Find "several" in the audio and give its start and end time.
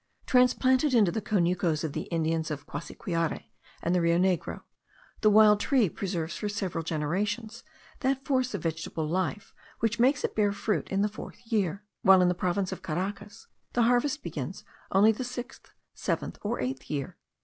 6.49-6.83